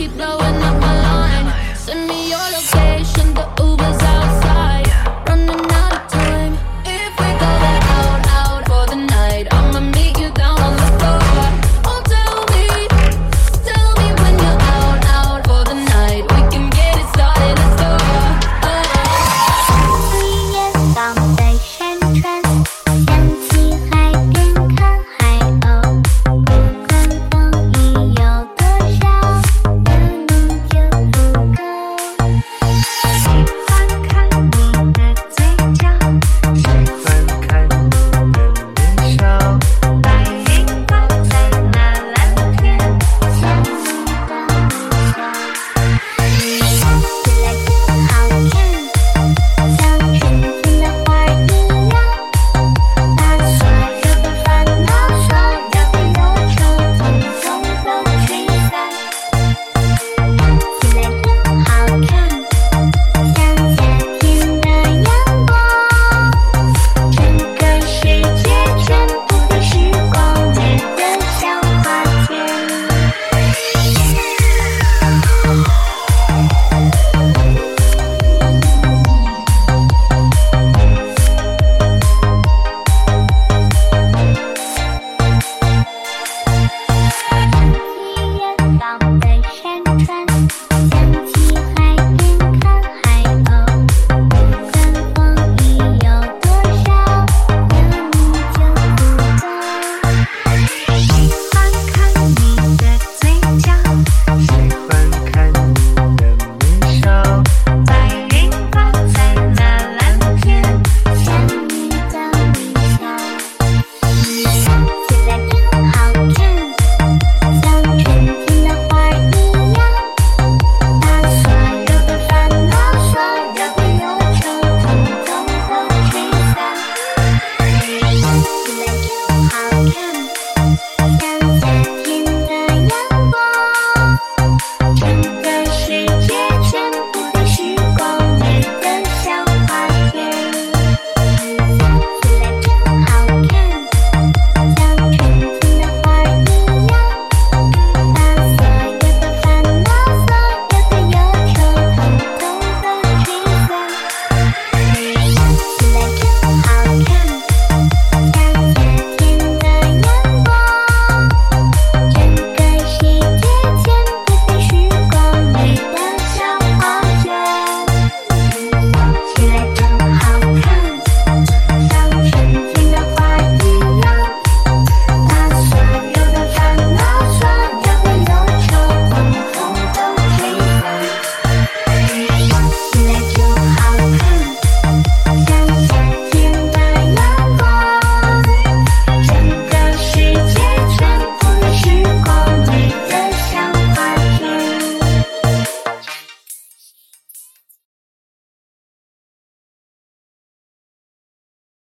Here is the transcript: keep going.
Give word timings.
keep 0.00 0.16
going. 0.16 0.39